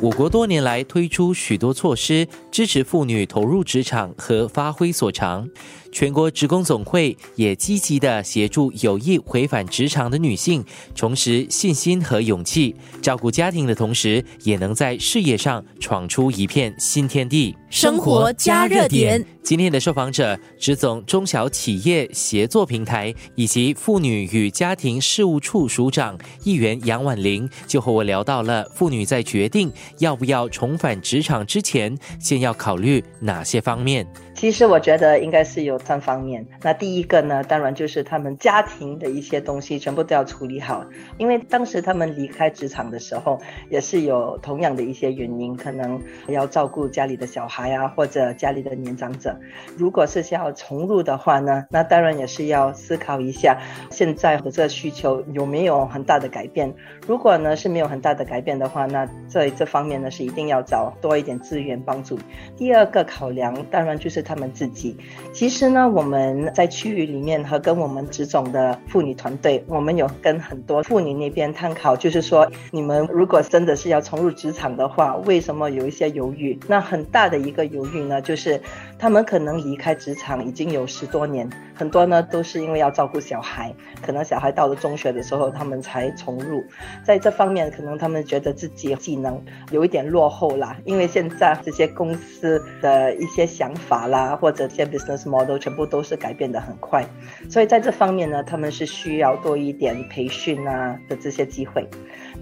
[0.00, 5.48] 我国多年来推出许多措施，支持妇女投入职场和发挥所长。
[5.90, 10.64] 全国职工总会也积极的协助有意回返职场的女性
[10.94, 17.56] 重拾信心和勇气，照顾家庭的同时，也能在事业上闯出一片新天地。
[17.70, 19.22] 生活加热点。
[19.42, 34.06] 今天的受访者，职总中小企业协作平台以及妇女与家庭事务处署长议员杨婉玲，就和我聊到了妇女在决定要不要重返职场之前，先要考虑哪些方面。
[34.34, 36.46] 其实我觉得应该是有三方面。
[36.62, 40.84] 那第一个呢，当然就是他们家庭的一些东西全部都要处理好，
[41.16, 43.40] 因为当时他们离开职场的时候，
[43.70, 49.36] 也是有同样的一些原因，可能要照顾家里的小孩孩啊，或者家里的年长者。
[49.76, 53.58] 如果是想要重入的话呢，那当然也是要思考一下
[53.90, 56.72] 现在的这个需求有没有很大的改变。
[57.04, 62.16] 如果呢是没有很大的改变的话，那在这方面呢是一定要找多一点资源帮助。
[62.56, 64.22] 第二个考量，当然就是。
[64.28, 64.94] 他们自己，
[65.32, 76.60] 其实呢，我们在区域里面和跟我们职总的妇女团队，我们有跟很多妇女那边探讨，就是说，你们如果真的是要重入职场的话，为什么有一些犹豫？
[76.68, 78.60] 那很大的一一个犹豫呢，就是
[78.98, 86.62] 他们可能离开职场已经有十多年，很多呢都是因为要照顾小孩，可能小孩到了中学的时候，他们才重入，
[87.02, 94.18] 在这方面，可能他们觉得自己技能有一点落后啦，因为现在这些公司的一些想法啦。
[94.38, 97.04] 或者这些 business model 全部都是改变的很快，
[97.48, 101.88] 所以在这方面呢，他们是需要多一点培训啊的这些机会。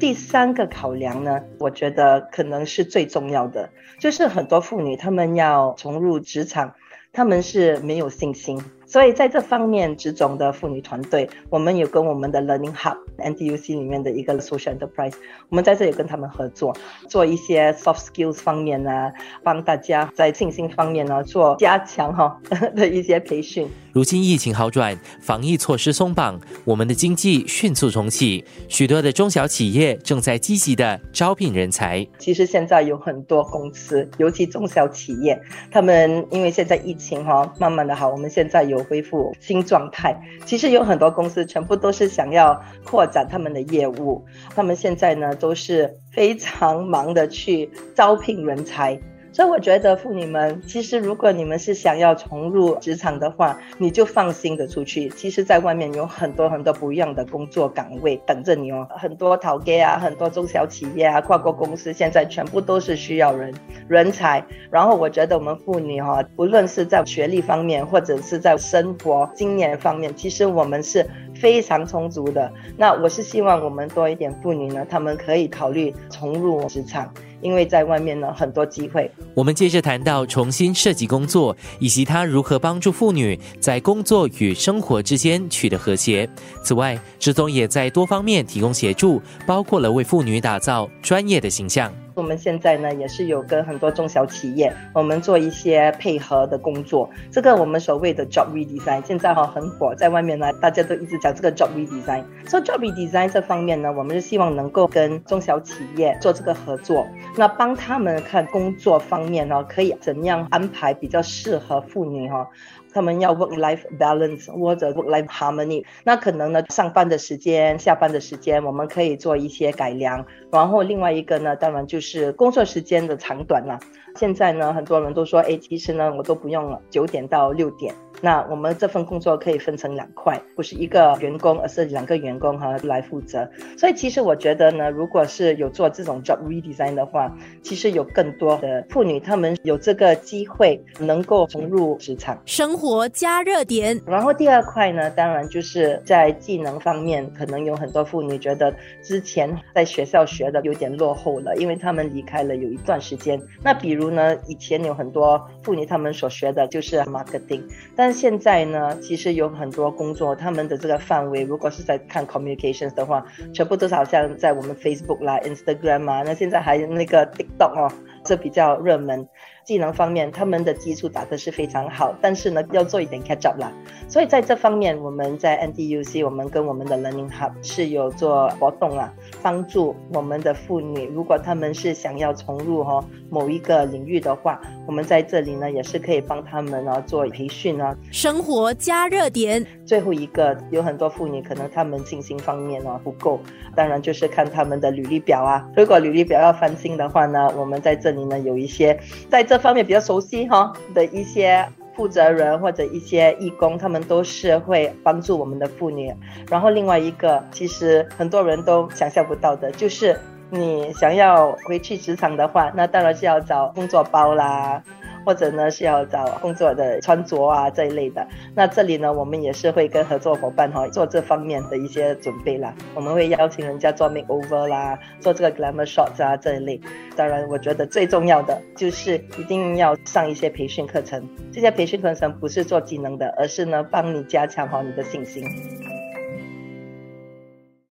[0.00, 6.74] 第三个考量呢，我觉得可能是最重要的，就是很多妇女他们要重入职场，
[7.12, 8.62] 他们是没有信心。
[8.94, 15.14] 所以在这方面，职总的妇女团队，我们有跟我们的 Learning Hub NTUC 里面的一个 Social Enterprise，
[15.48, 16.72] 我们在这里跟他们合作，
[17.08, 19.10] 做一些 soft skills 方面呢，
[19.42, 22.40] 帮大家在信心方面呢做加强哈
[22.76, 23.68] 的一些培训。
[23.92, 32.06] 如今疫情好转，防疫措施松绑，我们的经济迅速重启，许多的中小企业正在积极的招聘人才。
[32.18, 35.40] 其实现在有很多公司，尤其中小企业，
[35.70, 40.14] 他们因为现在疫情哈慢慢的好，我们现在有恢复新状态。
[40.44, 44.24] 其实有很多公司全部都是想要扩展他们的业务，
[44.54, 49.00] 他们现在呢都是非常忙的去招聘人才。
[49.34, 55.08] 所以我觉得妇女们，其实如果你们是想要重入职场的话，你就放心的出去。
[55.08, 58.86] 其实，在外面有很多很多不一样的工作岗位等着你哦。
[58.96, 63.52] 很多淘街啊，很多中小企业啊，跨国公司现在全部都是需要人
[63.88, 64.40] 人才。
[64.70, 71.04] 然后我觉得我们妇女哈，不论是在学历方面，或者是在生活经验方面，其实我们是
[71.44, 72.50] 非常充足的。
[72.74, 77.12] 那我是希望我们多一点妇女呢，她们可以考虑重入职场。
[77.42, 79.10] 因为在外面呢，很多机会。
[79.34, 86.26] 我们接着谈到重新设计工作，以及它如何帮助妇女在工作与生活之间取得和谐。
[86.62, 91.92] 此外，职总也在多方面提供协助，包括了为妇女打造专业的形象。
[92.14, 97.10] 我们现在呢，也是有跟很多中小企业，我们做一些配合的工作。
[97.30, 102.22] 这个我们所谓的 job redesign，现在哈很火，在外面呢，大家都一直讲这个 job redesign。
[102.48, 107.04] 说 job redesign 这方面呢，我们是希望能够跟中小企业做这个合作，
[107.36, 112.48] 那帮他们看工作方面呢，可以怎样安排比较适合妇女哈。
[112.94, 120.24] 他们要 work life balance 或者 work life harmony，那可能呢，上班的时间、下班的时间，我们可以做一些改良。
[120.52, 123.78] 然后另外一个呢，当然就是工作时间的长短了。
[124.16, 127.92] 现在呢，很多人都说，哎，其实呢，我都不用了，九点到六点。
[128.24, 133.46] 那我们这份工作可以分成两块，不是一个员工，而是两个员工哈来负责。
[133.76, 137.30] 所以其实我觉得呢，如果是有做这种 job redesign 的话，
[137.62, 142.40] 其实有更多的妇女她们有这个机会能够融入职场。
[142.46, 144.00] 生活加热点。
[144.06, 153.38] 然后第二块呢，当然就是在技能方面，可能有很多妇女觉得之前在学校学的有点落后了，因为她们离开了有一段时间。
[153.62, 157.60] 那比如呢，以前有很多妇女她们所学的就是 marketing，
[157.94, 167.92] 但现在呢，其实有很多工作，他们的这个范围，如果是在看 communications 的话，全部都是好像在我们 Facebook 啦、Instagram 啊，那现在还有那个 TikTok 哦，
[168.24, 169.28] 这比较热门。
[169.64, 173.72] 技能方面，他们的基础打的是非常好，但是呢，要做一点 catch up 啦。
[174.08, 179.10] 所以在这方面，我们在 NDUC，我们跟我们的 Learning Hub 是有做活动啊，
[179.42, 187.96] 帮助我们的妇女，如果他们是想要重入哈某一个领域的话，我们在这里呢也是可以帮他们呢做培训啊。
[188.10, 189.64] 生活加热点。
[189.84, 193.40] 最后一个，有很多妇女可能她们信心方面呢不够，
[193.74, 195.68] 当然就是看他们的履历表啊。
[195.76, 198.98] 如果履历表要翻新的话呢，我们在这里呢有一些
[199.28, 201.66] 在这方面比较熟悉哈的一些。
[201.96, 206.12] 负责人或者一些义工，他们都是会帮助我们的妇女。
[206.50, 210.18] 然后另外一个，其实很多人都想象不到的，就是
[210.50, 214.82] 你想要回去职场的话，那当然是要找工作包啦。
[215.24, 222.74] 或者呢是要找工作的穿着啊这一类的，那这里呢我们也是会跟合作伙伴哈做这方面的一些准备啦。
[222.94, 226.80] 我们会邀请人家做 makeover 啦，做这个 glamour shots 啊这一类。
[227.16, 231.28] 当然，我觉得最重要的就是一定要上一些培训课程。
[231.52, 235.44] 这些培训课程不是做技能的，而是呢帮你加强好你的信心。